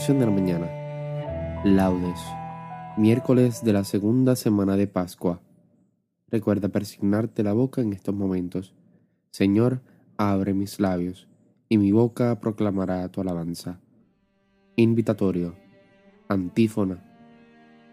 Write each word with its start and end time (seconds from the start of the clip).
Oración 0.00 0.18
de 0.18 0.24
la 0.24 0.32
mañana. 0.32 1.62
Laudes. 1.62 2.18
Miércoles 2.96 3.62
de 3.62 3.74
la 3.74 3.84
segunda 3.84 4.34
semana 4.34 4.78
de 4.78 4.86
Pascua. 4.86 5.42
Recuerda 6.28 6.70
persignarte 6.70 7.42
la 7.42 7.52
boca 7.52 7.82
en 7.82 7.92
estos 7.92 8.14
momentos. 8.14 8.74
Señor, 9.30 9.82
abre 10.16 10.54
mis 10.54 10.80
labios, 10.80 11.28
y 11.68 11.76
mi 11.76 11.92
boca 11.92 12.40
proclamará 12.40 13.06
tu 13.10 13.20
alabanza. 13.20 13.78
Invitatorio. 14.74 15.54
Antífona. 16.28 17.04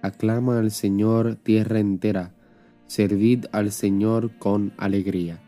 Aclama 0.01 0.59
al 0.59 0.71
Señor 0.71 1.35
tierra 1.35 1.79
entera, 1.79 2.33
servid 2.85 3.47
al 3.51 3.73
Señor 3.73 4.37
con 4.39 4.71
alegría. 4.77 5.41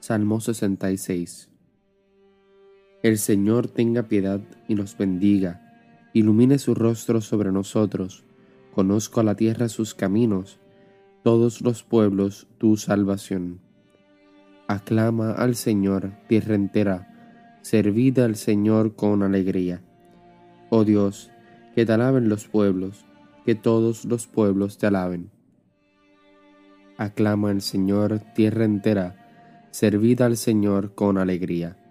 Salmo 0.00 0.40
66. 0.40 1.51
El 3.02 3.18
Señor 3.18 3.66
tenga 3.66 4.04
piedad 4.04 4.40
y 4.68 4.76
nos 4.76 4.96
bendiga, 4.96 5.60
ilumine 6.12 6.60
su 6.60 6.72
rostro 6.72 7.20
sobre 7.20 7.50
nosotros, 7.50 8.22
conozco 8.72 9.18
a 9.18 9.24
la 9.24 9.34
tierra 9.34 9.68
sus 9.68 9.92
caminos, 9.92 10.60
todos 11.24 11.62
los 11.62 11.82
pueblos 11.82 12.46
tu 12.58 12.76
salvación. 12.76 13.58
Aclama 14.68 15.32
al 15.32 15.56
Señor, 15.56 16.12
tierra 16.28 16.54
entera, 16.54 17.58
servid 17.62 18.20
al 18.20 18.36
Señor 18.36 18.94
con 18.94 19.24
alegría. 19.24 19.82
Oh 20.70 20.84
Dios, 20.84 21.32
que 21.74 21.84
te 21.84 21.92
alaben 21.92 22.28
los 22.28 22.46
pueblos, 22.46 23.04
que 23.44 23.56
todos 23.56 24.04
los 24.04 24.28
pueblos 24.28 24.78
te 24.78 24.86
alaben. 24.86 25.28
Aclama 26.98 27.50
al 27.50 27.62
Señor, 27.62 28.20
tierra 28.36 28.64
entera, 28.64 29.66
servid 29.72 30.20
al 30.20 30.36
Señor 30.36 30.94
con 30.94 31.18
alegría 31.18 31.81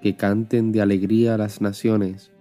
que 0.00 0.16
canten 0.16 0.72
de 0.72 0.80
alegría 0.80 1.36
las 1.36 1.60
naciones, 1.60 2.32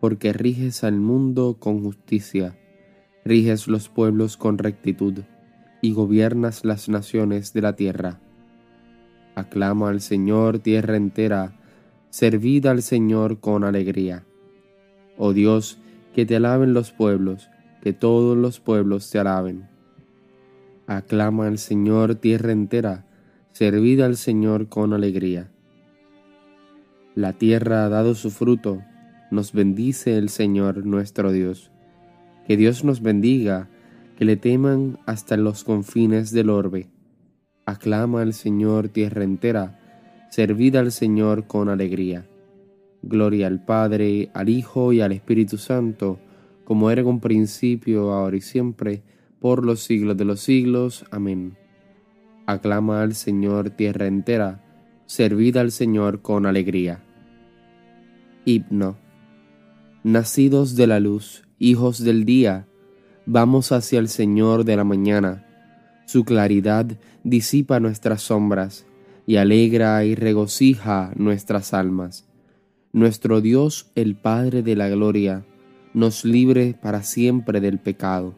porque 0.00 0.32
riges 0.32 0.84
al 0.84 0.98
mundo 0.98 1.56
con 1.58 1.82
justicia, 1.82 2.58
riges 3.24 3.68
los 3.68 3.88
pueblos 3.88 4.36
con 4.36 4.58
rectitud, 4.58 5.20
y 5.80 5.92
gobiernas 5.92 6.64
las 6.64 6.88
naciones 6.88 7.52
de 7.52 7.60
la 7.60 7.74
tierra. 7.74 8.20
Aclama 9.34 9.90
al 9.90 10.00
Señor 10.00 10.58
tierra 10.58 10.96
entera, 10.96 11.58
servid 12.10 12.66
al 12.66 12.82
Señor 12.82 13.40
con 13.40 13.64
alegría. 13.64 14.24
Oh 15.16 15.32
Dios, 15.32 15.78
que 16.14 16.26
te 16.26 16.36
alaben 16.36 16.74
los 16.74 16.92
pueblos, 16.92 17.48
que 17.82 17.92
todos 17.92 18.36
los 18.36 18.60
pueblos 18.60 19.10
te 19.10 19.18
alaben. 19.18 19.68
Aclama 20.86 21.46
al 21.46 21.58
Señor 21.58 22.14
tierra 22.16 22.52
entera, 22.52 23.06
servid 23.52 24.00
al 24.00 24.16
Señor 24.16 24.68
con 24.68 24.92
alegría. 24.92 25.51
La 27.14 27.34
tierra 27.34 27.84
ha 27.84 27.90
dado 27.90 28.14
su 28.14 28.30
fruto, 28.30 28.82
nos 29.30 29.52
bendice 29.52 30.16
el 30.16 30.30
Señor 30.30 30.86
nuestro 30.86 31.30
Dios. 31.30 31.70
Que 32.46 32.56
Dios 32.56 32.84
nos 32.84 33.02
bendiga, 33.02 33.68
que 34.16 34.24
le 34.24 34.36
teman 34.36 34.98
hasta 35.04 35.36
los 35.36 35.62
confines 35.62 36.32
del 36.32 36.48
orbe. 36.48 36.88
Aclama 37.66 38.22
al 38.22 38.32
Señor 38.32 38.88
tierra 38.88 39.24
entera, 39.24 39.78
servid 40.30 40.76
al 40.76 40.90
Señor 40.90 41.46
con 41.46 41.68
alegría. 41.68 42.26
Gloria 43.02 43.46
al 43.46 43.62
Padre, 43.62 44.30
al 44.32 44.48
Hijo 44.48 44.94
y 44.94 45.02
al 45.02 45.12
Espíritu 45.12 45.58
Santo, 45.58 46.18
como 46.64 46.90
era 46.90 47.02
en 47.02 47.08
un 47.08 47.20
principio, 47.20 48.12
ahora 48.12 48.38
y 48.38 48.40
siempre, 48.40 49.02
por 49.38 49.66
los 49.66 49.80
siglos 49.80 50.16
de 50.16 50.24
los 50.24 50.40
siglos. 50.40 51.04
Amén. 51.10 51.58
Aclama 52.46 53.02
al 53.02 53.14
Señor 53.14 53.68
tierra 53.70 54.06
entera, 54.06 54.64
servid 55.06 55.56
al 55.56 55.72
Señor 55.72 56.22
con 56.22 56.46
alegría. 56.46 57.02
Himno. 58.44 58.96
Nacidos 60.04 60.74
de 60.74 60.86
la 60.86 61.00
luz, 61.00 61.44
hijos 61.58 62.02
del 62.02 62.24
día, 62.24 62.66
vamos 63.26 63.72
hacia 63.72 63.98
el 63.98 64.08
Señor 64.08 64.64
de 64.64 64.76
la 64.76 64.84
mañana. 64.84 65.46
Su 66.06 66.24
claridad 66.24 66.86
disipa 67.22 67.78
nuestras 67.78 68.22
sombras 68.22 68.84
y 69.26 69.36
alegra 69.36 70.04
y 70.04 70.14
regocija 70.14 71.12
nuestras 71.16 71.72
almas. 71.72 72.28
Nuestro 72.92 73.40
Dios, 73.40 73.90
el 73.94 74.16
Padre 74.16 74.62
de 74.62 74.76
la 74.76 74.88
Gloria, 74.88 75.44
nos 75.94 76.24
libre 76.24 76.74
para 76.80 77.02
siempre 77.02 77.60
del 77.60 77.78
pecado 77.78 78.34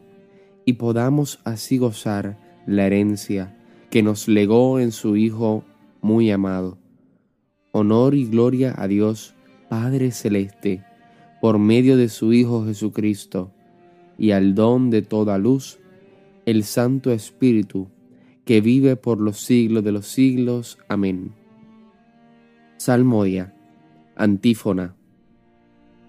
y 0.65 0.73
podamos 0.73 1.39
así 1.43 1.77
gozar 1.77 2.37
la 2.65 2.85
herencia 2.85 3.57
que 3.89 4.03
nos 4.03 4.27
legó 4.27 4.79
en 4.79 4.91
su 4.91 5.15
Hijo 5.15 5.63
muy 6.05 6.29
amado. 6.29 6.77
Honor 7.71 8.13
y 8.13 8.25
gloria 8.27 8.75
a 8.77 8.87
Dios, 8.87 9.33
Padre 9.67 10.11
Celeste, 10.11 10.85
por 11.41 11.57
medio 11.57 11.97
de 11.97 12.09
su 12.09 12.31
Hijo 12.31 12.63
Jesucristo, 12.63 13.51
y 14.17 14.31
al 14.31 14.53
don 14.53 14.91
de 14.91 15.01
toda 15.01 15.39
luz, 15.39 15.79
el 16.45 16.63
Santo 16.63 17.11
Espíritu, 17.11 17.89
que 18.45 18.61
vive 18.61 18.95
por 18.95 19.19
los 19.19 19.39
siglos 19.39 19.83
de 19.83 19.91
los 19.91 20.05
siglos. 20.05 20.77
Amén. 20.87 21.33
Salmodia, 22.77 23.55
antífona. 24.15 24.95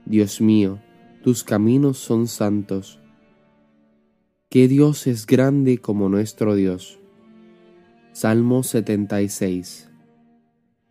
Dios 0.04 0.42
mío, 0.42 0.78
tus 1.22 1.42
caminos 1.42 1.96
son 1.96 2.28
santos 2.28 3.00
¿Qué 4.48 4.68
Dios 4.68 5.06
es 5.06 5.26
grande 5.26 5.78
como 5.78 6.08
nuestro 6.08 6.54
Dios? 6.54 7.00
Salmo 8.18 8.62
76 8.62 9.90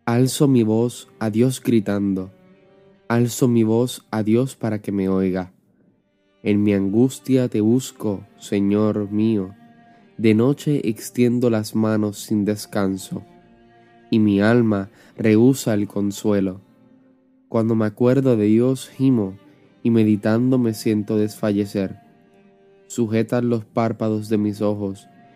Alzo 0.04 0.46
mi 0.46 0.62
voz 0.62 1.08
a 1.18 1.28
Dios 1.28 1.60
gritando, 1.60 2.30
alzo 3.08 3.48
mi 3.48 3.64
voz 3.64 4.06
a 4.12 4.22
Dios 4.22 4.54
para 4.54 4.80
que 4.80 4.92
me 4.92 5.08
oiga. 5.08 5.52
En 6.44 6.62
mi 6.62 6.72
angustia 6.72 7.48
te 7.48 7.60
busco, 7.60 8.24
Señor 8.38 9.10
mío, 9.10 9.56
de 10.18 10.34
noche 10.34 10.88
extiendo 10.88 11.50
las 11.50 11.74
manos 11.74 12.20
sin 12.20 12.44
descanso, 12.44 13.24
y 14.08 14.20
mi 14.20 14.40
alma 14.40 14.90
rehúsa 15.16 15.74
el 15.74 15.88
consuelo. 15.88 16.60
Cuando 17.48 17.74
me 17.74 17.86
acuerdo 17.86 18.36
de 18.36 18.44
Dios 18.44 18.88
gimo, 18.88 19.36
y 19.82 19.90
meditando 19.90 20.58
me 20.58 20.74
siento 20.74 21.18
desfallecer 21.18 22.06
sujetan 22.86 23.48
los 23.48 23.64
párpados 23.64 24.28
de 24.28 24.38
mis 24.38 24.62
ojos, 24.62 25.08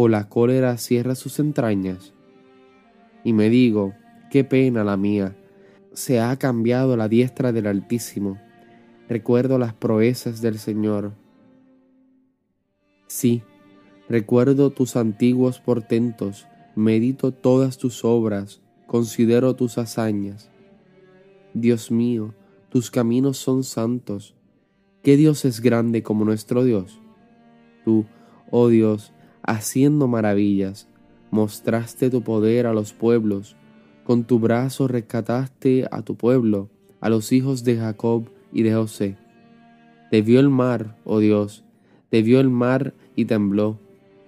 o 0.00 0.06
la 0.06 0.28
cólera 0.28 0.78
cierra 0.78 1.16
sus 1.16 1.40
entrañas? 1.40 2.14
Y 3.24 3.32
me 3.32 3.50
digo, 3.50 3.94
qué 4.30 4.44
pena 4.44 4.84
la 4.84 4.96
mía, 4.96 5.36
se 5.92 6.20
ha 6.20 6.36
cambiado 6.36 6.96
la 6.96 7.08
diestra 7.08 7.50
del 7.50 7.66
Altísimo. 7.66 8.38
Recuerdo 9.08 9.58
las 9.58 9.74
proezas 9.74 10.40
del 10.40 10.60
Señor. 10.60 11.14
Sí, 13.08 13.42
recuerdo 14.08 14.70
tus 14.70 14.94
antiguos 14.94 15.58
portentos, 15.58 16.46
medito 16.76 17.32
todas 17.32 17.76
tus 17.76 18.04
obras, 18.04 18.60
considero 18.86 19.56
tus 19.56 19.78
hazañas. 19.78 20.48
Dios 21.54 21.90
mío, 21.90 22.34
tus 22.68 22.92
caminos 22.92 23.36
son 23.36 23.64
santos. 23.64 24.36
¿Qué 25.02 25.16
Dios 25.16 25.44
es 25.44 25.60
grande 25.60 26.04
como 26.04 26.24
nuestro 26.24 26.62
Dios? 26.62 27.00
Tú, 27.84 28.06
oh 28.52 28.68
Dios, 28.68 29.12
haciendo 29.42 30.08
maravillas, 30.08 30.88
mostraste 31.30 32.10
tu 32.10 32.22
poder 32.22 32.66
a 32.66 32.72
los 32.72 32.92
pueblos, 32.92 33.56
con 34.04 34.24
tu 34.24 34.38
brazo 34.38 34.88
rescataste 34.88 35.86
a 35.90 36.02
tu 36.02 36.16
pueblo, 36.16 36.68
a 37.00 37.08
los 37.08 37.32
hijos 37.32 37.64
de 37.64 37.76
Jacob 37.76 38.28
y 38.52 38.62
de 38.62 38.74
José. 38.74 39.16
Te 40.10 40.22
vio 40.22 40.40
el 40.40 40.48
mar, 40.48 40.96
oh 41.04 41.18
Dios, 41.18 41.64
te 42.10 42.22
vio 42.22 42.40
el 42.40 42.48
mar 42.48 42.94
y 43.14 43.26
tembló, 43.26 43.78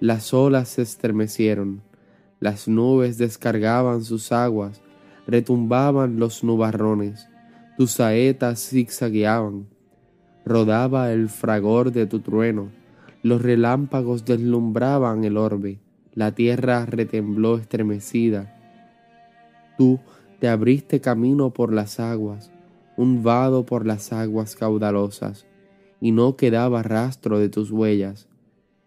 las 0.00 0.34
olas 0.34 0.68
se 0.68 0.82
estremecieron, 0.82 1.82
las 2.40 2.68
nubes 2.68 3.18
descargaban 3.18 4.04
sus 4.04 4.32
aguas, 4.32 4.82
retumbaban 5.26 6.18
los 6.18 6.44
nubarrones, 6.44 7.28
tus 7.76 7.92
saetas 7.92 8.68
zigzagueaban, 8.68 9.66
rodaba 10.44 11.12
el 11.12 11.28
fragor 11.28 11.92
de 11.92 12.06
tu 12.06 12.20
trueno, 12.20 12.70
los 13.22 13.42
relámpagos 13.42 14.24
deslumbraban 14.24 15.24
el 15.24 15.36
orbe, 15.36 15.78
la 16.14 16.34
tierra 16.34 16.86
retembló 16.86 17.56
estremecida. 17.58 18.56
Tú 19.76 20.00
te 20.38 20.48
abriste 20.48 21.00
camino 21.00 21.50
por 21.50 21.72
las 21.72 22.00
aguas, 22.00 22.50
un 22.96 23.22
vado 23.22 23.66
por 23.66 23.86
las 23.86 24.12
aguas 24.12 24.56
caudalosas, 24.56 25.46
y 26.00 26.12
no 26.12 26.36
quedaba 26.36 26.82
rastro 26.82 27.38
de 27.38 27.48
tus 27.48 27.70
huellas, 27.70 28.26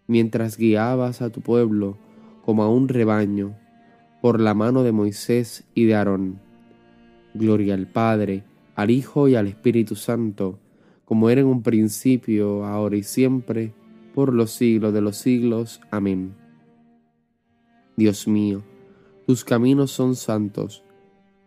mientras 0.06 0.58
guiabas 0.58 1.22
a 1.22 1.30
tu 1.30 1.40
pueblo 1.40 1.96
como 2.44 2.62
a 2.62 2.68
un 2.68 2.88
rebaño, 2.88 3.56
por 4.20 4.40
la 4.40 4.54
mano 4.54 4.82
de 4.82 4.92
Moisés 4.92 5.64
y 5.74 5.84
de 5.84 5.94
Aarón. 5.94 6.40
Gloria 7.34 7.74
al 7.74 7.86
Padre, 7.86 8.44
al 8.74 8.90
Hijo 8.90 9.28
y 9.28 9.34
al 9.34 9.46
Espíritu 9.46 9.96
Santo, 9.96 10.58
como 11.04 11.30
era 11.30 11.40
en 11.40 11.46
un 11.46 11.62
principio, 11.62 12.64
ahora 12.64 12.96
y 12.96 13.02
siempre, 13.02 13.72
por 14.14 14.32
los 14.32 14.52
siglos 14.52 14.94
de 14.94 15.00
los 15.00 15.16
siglos. 15.16 15.80
Amén. 15.90 16.36
Dios 17.96 18.28
mío, 18.28 18.62
tus 19.26 19.44
caminos 19.44 19.90
son 19.90 20.14
santos, 20.14 20.84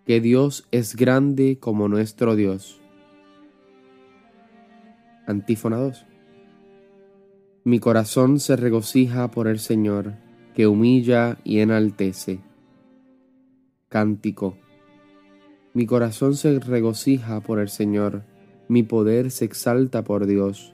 que 0.05 0.21
Dios 0.21 0.67
es 0.71 0.95
grande 0.95 1.57
como 1.59 1.87
nuestro 1.87 2.35
Dios. 2.35 2.79
Antífona 5.25 5.77
2. 5.77 6.05
Mi 7.63 7.79
corazón 7.79 8.39
se 8.39 8.55
regocija 8.55 9.29
por 9.31 9.47
el 9.47 9.59
Señor, 9.59 10.15
que 10.53 10.67
humilla 10.67 11.37
y 11.43 11.59
enaltece. 11.59 12.39
Cántico. 13.89 14.57
Mi 15.73 15.85
corazón 15.85 16.35
se 16.35 16.59
regocija 16.59 17.41
por 17.41 17.59
el 17.59 17.69
Señor, 17.69 18.23
mi 18.69 18.83
poder 18.83 19.31
se 19.31 19.45
exalta 19.45 20.03
por 20.03 20.25
Dios, 20.25 20.73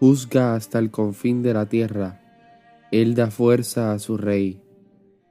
juzga 0.00 0.54
hasta 0.54 0.78
el 0.78 0.90
confín 0.90 1.42
de 1.42 1.52
la 1.52 1.66
tierra, 1.66 2.22
Él 2.90 3.14
da 3.14 3.30
fuerza 3.30 3.92
a 3.92 3.98
su 3.98 4.16
Rey, 4.16 4.58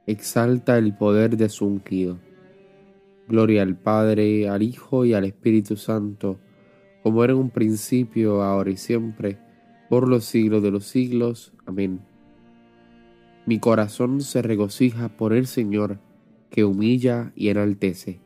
exalta 0.06 0.78
el 0.78 0.96
poder 0.96 1.36
de 1.36 1.48
su 1.48 1.66
ungido. 1.66 2.20
Gloria 3.26 3.62
al 3.62 3.76
Padre, 3.76 4.48
al 4.48 4.62
Hijo 4.62 5.04
y 5.04 5.12
al 5.12 5.24
Espíritu 5.24 5.76
Santo, 5.76 6.38
como 7.02 7.24
era 7.24 7.32
en 7.32 7.40
un 7.40 7.50
principio, 7.50 8.44
ahora 8.44 8.70
y 8.70 8.76
siempre, 8.76 9.38
por 9.88 10.06
los 10.06 10.24
siglos 10.24 10.62
de 10.62 10.70
los 10.70 10.84
siglos. 10.84 11.52
Amén. 11.66 12.02
Mi 13.46 13.58
corazón 13.58 14.20
se 14.20 14.40
regocija 14.40 15.16
por 15.16 15.32
el 15.32 15.48
Señor, 15.48 15.98
que 16.48 16.62
humilla 16.62 17.32
y 17.34 17.48
enaltece. 17.48 18.20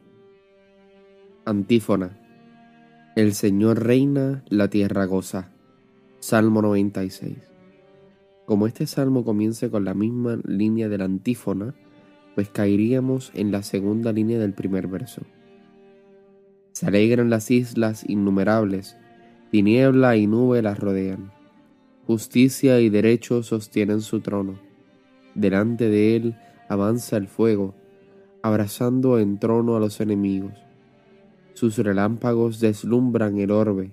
Antífona. 1.46 2.20
El 3.16 3.32
Señor 3.32 3.82
reina, 3.82 4.44
la 4.50 4.68
tierra 4.68 5.06
goza. 5.06 5.53
Salmo 6.26 6.62
96. 6.62 7.36
Como 8.46 8.66
este 8.66 8.86
salmo 8.86 9.26
comienza 9.26 9.68
con 9.68 9.84
la 9.84 9.92
misma 9.92 10.38
línea 10.46 10.88
de 10.88 10.96
la 10.96 11.04
antífona, 11.04 11.74
pues 12.34 12.48
caeríamos 12.48 13.30
en 13.34 13.52
la 13.52 13.62
segunda 13.62 14.10
línea 14.10 14.38
del 14.38 14.54
primer 14.54 14.86
verso. 14.86 15.20
Se 16.72 16.86
alegran 16.86 17.28
las 17.28 17.50
islas 17.50 18.08
innumerables, 18.08 18.96
tiniebla 19.50 20.16
y 20.16 20.26
nube 20.26 20.62
las 20.62 20.78
rodean. 20.78 21.30
Justicia 22.06 22.80
y 22.80 22.88
derecho 22.88 23.42
sostienen 23.42 24.00
su 24.00 24.20
trono. 24.20 24.58
Delante 25.34 25.90
de 25.90 26.16
él 26.16 26.36
avanza 26.70 27.18
el 27.18 27.28
fuego, 27.28 27.74
abrazando 28.42 29.18
en 29.18 29.38
trono 29.38 29.76
a 29.76 29.78
los 29.78 30.00
enemigos. 30.00 30.54
Sus 31.52 31.76
relámpagos 31.76 32.60
deslumbran 32.60 33.36
el 33.36 33.50
orbe, 33.50 33.92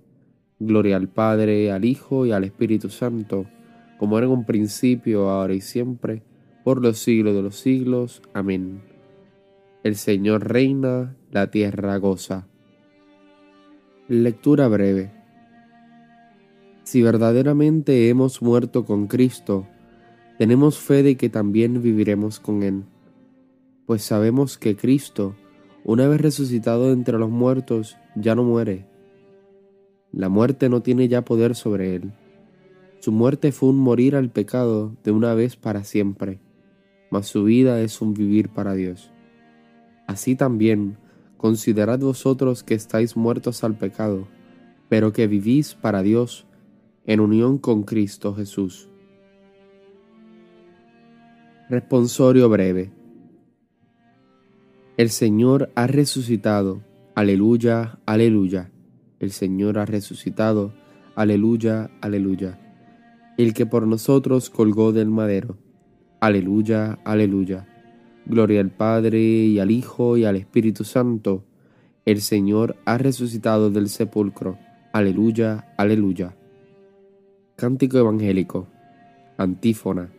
Gloria 0.63 0.95
al 0.95 1.07
Padre, 1.07 1.71
al 1.71 1.85
Hijo 1.85 2.27
y 2.27 2.31
al 2.31 2.43
Espíritu 2.43 2.89
Santo, 2.89 3.47
como 3.97 4.19
era 4.19 4.27
en 4.27 4.33
un 4.33 4.45
principio, 4.45 5.27
ahora 5.27 5.55
y 5.55 5.61
siempre, 5.61 6.21
por 6.63 6.83
los 6.83 6.99
siglos 6.99 7.33
de 7.33 7.41
los 7.41 7.55
siglos. 7.55 8.21
Amén. 8.35 8.83
El 9.83 9.95
Señor 9.95 10.47
reina, 10.47 11.15
la 11.31 11.49
tierra 11.49 11.97
goza. 11.97 12.47
Lectura 14.07 14.67
breve. 14.67 15.11
Si 16.83 17.01
verdaderamente 17.01 18.09
hemos 18.09 18.43
muerto 18.43 18.85
con 18.85 19.07
Cristo, 19.07 19.67
tenemos 20.37 20.77
fe 20.77 21.01
de 21.01 21.17
que 21.17 21.29
también 21.29 21.81
viviremos 21.81 22.39
con 22.39 22.61
Él, 22.61 22.83
pues 23.87 24.03
sabemos 24.03 24.59
que 24.59 24.75
Cristo, 24.75 25.35
una 25.83 26.07
vez 26.07 26.21
resucitado 26.21 26.91
entre 26.91 27.17
los 27.17 27.31
muertos, 27.31 27.97
ya 28.15 28.35
no 28.35 28.43
muere. 28.43 28.90
La 30.13 30.29
muerte 30.29 30.67
no 30.69 30.81
tiene 30.81 31.07
ya 31.07 31.23
poder 31.23 31.55
sobre 31.55 31.95
Él. 31.95 32.11
Su 32.99 33.11
muerte 33.11 33.51
fue 33.51 33.69
un 33.69 33.77
morir 33.77 34.15
al 34.15 34.29
pecado 34.29 34.95
de 35.03 35.11
una 35.11 35.33
vez 35.33 35.55
para 35.55 35.83
siempre, 35.83 36.39
mas 37.09 37.27
su 37.27 37.45
vida 37.45 37.81
es 37.81 38.01
un 38.01 38.13
vivir 38.13 38.49
para 38.49 38.73
Dios. 38.73 39.11
Así 40.07 40.35
también, 40.35 40.97
considerad 41.37 41.99
vosotros 41.99 42.63
que 42.63 42.75
estáis 42.75 43.15
muertos 43.15 43.63
al 43.63 43.75
pecado, 43.75 44.27
pero 44.89 45.13
que 45.13 45.27
vivís 45.27 45.73
para 45.73 46.03
Dios 46.03 46.45
en 47.05 47.21
unión 47.21 47.57
con 47.57 47.83
Cristo 47.83 48.35
Jesús. 48.35 48.89
Responsorio 51.69 52.49
breve. 52.49 52.91
El 54.97 55.09
Señor 55.09 55.71
ha 55.73 55.87
resucitado. 55.87 56.81
Aleluya, 57.15 57.97
aleluya. 58.05 58.69
El 59.21 59.31
Señor 59.31 59.77
ha 59.77 59.85
resucitado. 59.85 60.73
Aleluya, 61.15 61.91
aleluya. 62.01 62.59
El 63.37 63.53
que 63.53 63.67
por 63.67 63.85
nosotros 63.85 64.49
colgó 64.49 64.93
del 64.93 65.11
madero. 65.11 65.57
Aleluya, 66.19 66.97
aleluya. 67.05 67.67
Gloria 68.25 68.61
al 68.61 68.71
Padre 68.71 69.19
y 69.21 69.59
al 69.59 69.69
Hijo 69.69 70.17
y 70.17 70.25
al 70.25 70.37
Espíritu 70.37 70.83
Santo. 70.83 71.45
El 72.03 72.21
Señor 72.21 72.77
ha 72.85 72.97
resucitado 72.97 73.69
del 73.69 73.89
sepulcro. 73.89 74.57
Aleluya, 74.91 75.71
aleluya. 75.77 76.35
Cántico 77.55 77.99
Evangélico. 77.99 78.67
Antífona. 79.37 80.11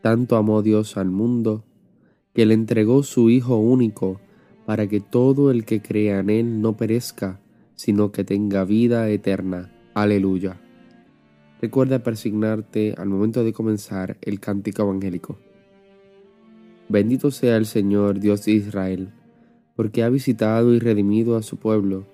Tanto 0.00 0.36
amó 0.36 0.60
Dios 0.62 0.96
al 0.96 1.08
mundo 1.08 1.62
que 2.34 2.46
le 2.46 2.54
entregó 2.54 3.04
su 3.04 3.30
Hijo 3.30 3.58
único 3.58 4.20
para 4.66 4.88
que 4.88 4.98
todo 4.98 5.52
el 5.52 5.64
que 5.64 5.80
crea 5.80 6.18
en 6.18 6.30
Él 6.30 6.60
no 6.60 6.76
perezca, 6.76 7.38
sino 7.74 8.12
que 8.12 8.24
tenga 8.24 8.64
vida 8.64 9.08
eterna. 9.08 9.72
Aleluya. 9.94 10.60
Recuerda 11.60 12.02
persignarte 12.02 12.94
al 12.98 13.08
momento 13.08 13.44
de 13.44 13.52
comenzar 13.52 14.18
el 14.20 14.40
cántico 14.40 14.82
evangélico. 14.82 15.38
Bendito 16.88 17.30
sea 17.30 17.56
el 17.56 17.66
Señor 17.66 18.18
Dios 18.18 18.44
de 18.44 18.52
Israel, 18.52 19.10
porque 19.76 20.02
ha 20.02 20.08
visitado 20.08 20.74
y 20.74 20.78
redimido 20.78 21.36
a 21.36 21.42
su 21.42 21.58
pueblo, 21.58 22.06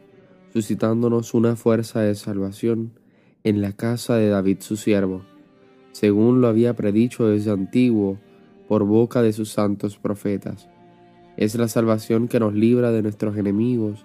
suscitándonos 0.53 1.35
una 1.35 1.57
fuerza 1.57 2.01
de 2.01 2.15
salvación 2.15 2.93
en 3.43 3.63
la 3.63 3.73
casa 3.73 4.17
de 4.17 4.29
David 4.29 4.59
su 4.61 4.77
siervo, 4.77 5.23
según 5.93 6.41
lo 6.41 6.49
había 6.49 6.77
predicho 6.77 7.27
desde 7.27 7.51
antiguo 7.51 8.19
por 8.69 8.85
boca 8.85 9.23
de 9.23 9.33
sus 9.33 9.51
santos 9.51 9.97
profetas. 9.97 10.69
Es 11.37 11.55
la 11.55 11.69
salvación 11.69 12.29
que 12.29 12.39
nos 12.39 12.55
libra 12.55 12.93
de 12.93 13.03
nuestros 13.03 13.37
enemigos 13.37 14.05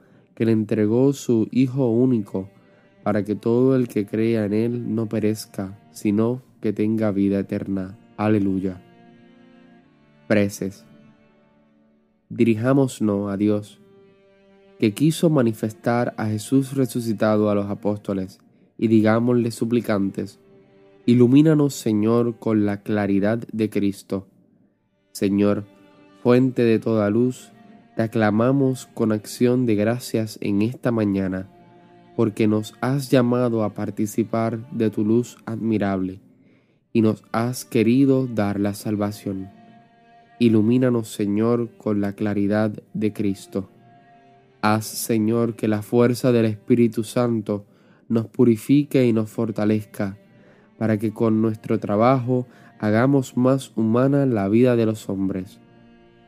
que 0.35 0.45
le 0.45 0.51
entregó 0.51 1.13
su 1.13 1.47
Hijo 1.51 1.89
único, 1.89 2.49
para 3.03 3.23
que 3.23 3.35
todo 3.35 3.75
el 3.75 3.87
que 3.87 4.05
crea 4.05 4.45
en 4.45 4.53
Él 4.53 4.95
no 4.95 5.07
perezca, 5.07 5.79
sino 5.91 6.41
que 6.61 6.73
tenga 6.73 7.11
vida 7.11 7.39
eterna. 7.39 7.97
Aleluya. 8.17 8.81
Preces. 10.27 10.85
Dirijámonos 12.29 13.01
a 13.29 13.37
Dios 13.37 13.81
que 14.81 14.93
quiso 14.93 15.29
manifestar 15.29 16.15
a 16.17 16.25
Jesús 16.25 16.73
resucitado 16.73 17.51
a 17.51 17.55
los 17.55 17.67
apóstoles, 17.67 18.39
y 18.79 18.87
digámosle 18.87 19.51
suplicantes, 19.51 20.39
ilumínanos 21.05 21.75
Señor 21.75 22.39
con 22.39 22.65
la 22.65 22.81
claridad 22.81 23.37
de 23.51 23.69
Cristo. 23.69 24.25
Señor, 25.11 25.65
fuente 26.23 26.63
de 26.63 26.79
toda 26.79 27.11
luz, 27.11 27.51
te 27.95 28.03
aclamamos 28.03 28.87
con 28.93 29.11
acción 29.11 29.65
de 29.65 29.75
gracias 29.75 30.37
en 30.41 30.61
esta 30.61 30.91
mañana, 30.91 31.49
porque 32.15 32.47
nos 32.47 32.73
has 32.81 33.09
llamado 33.09 33.63
a 33.63 33.73
participar 33.73 34.69
de 34.71 34.89
tu 34.89 35.03
luz 35.03 35.37
admirable, 35.45 36.21
y 36.93 37.01
nos 37.01 37.23
has 37.31 37.65
querido 37.65 38.27
dar 38.27 38.59
la 38.59 38.73
salvación. 38.73 39.49
Ilumínanos 40.39 41.09
Señor 41.09 41.69
con 41.77 42.01
la 42.01 42.13
claridad 42.13 42.71
de 42.93 43.13
Cristo. 43.13 43.69
Haz, 44.61 44.85
Señor, 44.85 45.55
que 45.55 45.67
la 45.67 45.81
fuerza 45.81 46.31
del 46.31 46.45
Espíritu 46.45 47.03
Santo 47.03 47.65
nos 48.07 48.27
purifique 48.27 49.05
y 49.05 49.13
nos 49.13 49.29
fortalezca, 49.29 50.17
para 50.77 50.97
que 50.97 51.13
con 51.13 51.41
nuestro 51.41 51.79
trabajo 51.79 52.47
hagamos 52.79 53.37
más 53.37 53.71
humana 53.75 54.25
la 54.25 54.49
vida 54.49 54.75
de 54.75 54.85
los 54.85 55.09
hombres. 55.09 55.59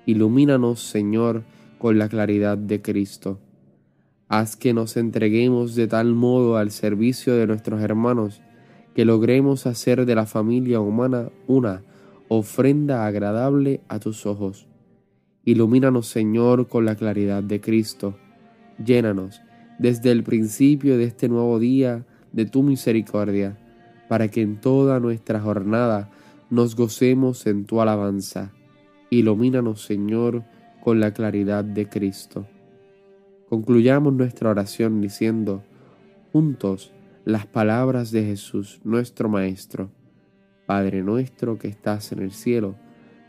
Ilumínanos, 0.05 0.81
Señor, 0.81 1.43
con 1.77 1.97
la 1.97 2.09
claridad 2.09 2.57
de 2.57 2.81
Cristo. 2.81 3.39
Haz 4.27 4.55
que 4.55 4.73
nos 4.73 4.97
entreguemos 4.97 5.75
de 5.75 5.87
tal 5.87 6.13
modo 6.13 6.57
al 6.57 6.71
servicio 6.71 7.35
de 7.35 7.47
nuestros 7.47 7.81
hermanos, 7.81 8.41
que 8.95 9.05
logremos 9.05 9.65
hacer 9.65 10.05
de 10.05 10.15
la 10.15 10.25
familia 10.25 10.79
humana 10.79 11.29
una 11.47 11.83
ofrenda 12.27 13.05
agradable 13.05 13.81
a 13.87 13.99
tus 13.99 14.25
ojos. 14.25 14.67
Ilumínanos, 15.45 16.07
Señor, 16.07 16.67
con 16.67 16.85
la 16.85 16.95
claridad 16.95 17.43
de 17.43 17.59
Cristo 17.59 18.15
Llénanos 18.83 19.41
desde 19.79 20.11
el 20.11 20.23
principio 20.23 20.97
de 20.97 21.05
este 21.05 21.29
nuevo 21.29 21.59
día 21.59 22.05
de 22.31 22.45
tu 22.45 22.63
misericordia, 22.63 23.57
para 24.07 24.27
que 24.27 24.41
en 24.41 24.59
toda 24.59 24.99
nuestra 24.99 25.39
jornada 25.39 26.09
nos 26.49 26.75
gocemos 26.75 27.45
en 27.47 27.65
tu 27.65 27.81
alabanza. 27.81 28.51
Ilumínanos, 29.13 29.83
Señor, 29.83 30.43
con 30.81 30.99
la 30.99 31.13
claridad 31.13 31.63
de 31.63 31.87
Cristo. 31.87 32.47
Concluyamos 33.47 34.13
nuestra 34.13 34.49
oración 34.49 35.01
diciendo 35.01 35.63
juntos 36.31 36.91
las 37.25 37.45
palabras 37.45 38.11
de 38.11 38.23
Jesús, 38.23 38.81
nuestro 38.83 39.29
Maestro. 39.29 39.91
Padre 40.65 41.03
nuestro 41.03 41.59
que 41.59 41.67
estás 41.67 42.11
en 42.11 42.19
el 42.19 42.31
cielo, 42.31 42.75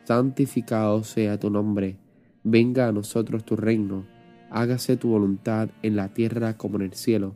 santificado 0.05 1.03
sea 1.05 1.39
tu 1.39 1.51
nombre, 1.51 1.99
venga 2.43 2.89
a 2.89 2.93
nosotros 2.93 3.45
tu 3.45 3.57
reino 3.57 4.05
hágase 4.55 4.97
tu 4.97 5.09
voluntad 5.09 5.71
en 5.83 5.97
la 5.97 6.15
tierra 6.15 6.57
como 6.57 6.77
en 6.77 6.83
el 6.83 6.93
cielo. 6.93 7.35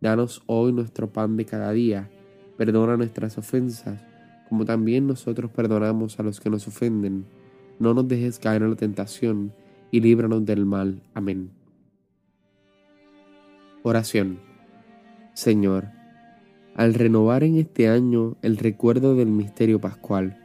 Danos 0.00 0.44
hoy 0.46 0.72
nuestro 0.72 1.12
pan 1.12 1.36
de 1.36 1.44
cada 1.44 1.72
día, 1.72 2.08
perdona 2.56 2.96
nuestras 2.96 3.36
ofensas, 3.36 4.00
como 4.48 4.64
también 4.64 5.08
nosotros 5.08 5.50
perdonamos 5.50 6.20
a 6.20 6.22
los 6.22 6.38
que 6.38 6.50
nos 6.50 6.68
ofenden. 6.68 7.26
No 7.82 7.94
nos 7.94 8.06
dejes 8.06 8.38
caer 8.38 8.62
en 8.62 8.70
la 8.70 8.76
tentación, 8.76 9.52
y 9.90 9.98
líbranos 9.98 10.46
del 10.46 10.64
mal. 10.64 11.02
Amén. 11.14 11.50
Oración. 13.82 14.38
Señor, 15.34 15.88
al 16.76 16.94
renovar 16.94 17.42
en 17.42 17.58
este 17.58 17.88
año 17.88 18.36
el 18.40 18.56
recuerdo 18.56 19.16
del 19.16 19.30
misterio 19.30 19.80
pascual, 19.80 20.38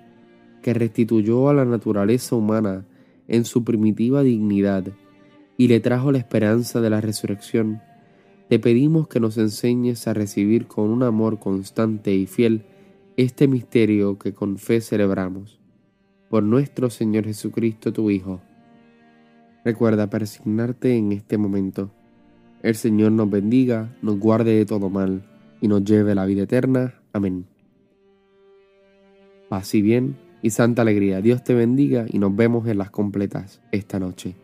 que 0.63 0.73
restituyó 0.73 1.47
a 1.47 1.53
la 1.53 1.63
naturaleza 1.63 2.35
humana 2.35 2.87
en 3.27 3.45
su 3.45 3.63
primitiva 3.63 4.23
dignidad, 4.23 4.85
y 5.57 5.67
le 5.67 5.79
trajo 5.79 6.11
la 6.11 6.17
esperanza 6.17 6.81
de 6.81 6.89
la 6.89 7.01
resurrección, 7.01 7.83
te 8.49 8.57
pedimos 8.57 9.07
que 9.09 9.19
nos 9.19 9.37
enseñes 9.37 10.07
a 10.07 10.15
recibir 10.15 10.65
con 10.65 10.89
un 10.89 11.03
amor 11.03 11.37
constante 11.37 12.15
y 12.15 12.25
fiel 12.25 12.63
este 13.15 13.47
misterio 13.47 14.17
que 14.17 14.33
con 14.33 14.57
fe 14.57 14.81
celebramos. 14.81 15.59
Por 16.29 16.43
nuestro 16.43 16.89
Señor 16.89 17.25
Jesucristo, 17.25 17.93
tu 17.93 18.09
Hijo. 18.09 18.41
Recuerda 19.63 20.09
persignarte 20.09 20.95
en 20.95 21.11
este 21.11 21.37
momento. 21.37 21.91
El 22.63 22.75
Señor 22.75 23.11
nos 23.11 23.29
bendiga, 23.29 23.95
nos 24.01 24.19
guarde 24.19 24.55
de 24.55 24.65
todo 24.65 24.89
mal 24.89 25.23
y 25.61 25.67
nos 25.67 25.83
lleve 25.83 26.11
a 26.11 26.15
la 26.15 26.25
vida 26.25 26.43
eterna. 26.43 26.95
Amén. 27.13 27.45
Paz 29.49 29.73
y 29.75 29.81
bien 29.81 30.17
y 30.41 30.49
santa 30.49 30.81
alegría. 30.81 31.21
Dios 31.21 31.43
te 31.43 31.53
bendiga 31.53 32.05
y 32.07 32.19
nos 32.19 32.35
vemos 32.35 32.67
en 32.67 32.77
las 32.77 32.91
completas 32.91 33.61
esta 33.71 33.99
noche. 33.99 34.35